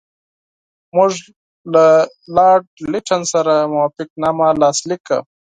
موږ 0.95 1.13
له 1.73 1.85
لارډ 2.35 2.65
لیټن 2.91 3.21
سره 3.33 3.53
موافقتنامه 3.73 4.47
لاسلیک 4.61 5.01
کړه. 5.07 5.19